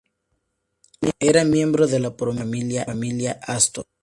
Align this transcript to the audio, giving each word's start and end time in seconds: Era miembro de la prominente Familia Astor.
Era 1.19 1.45
miembro 1.45 1.85
de 1.85 1.99
la 1.99 2.17
prominente 2.17 2.83
Familia 2.85 3.33
Astor. 3.43 3.85